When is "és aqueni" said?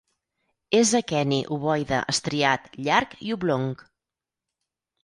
0.77-1.39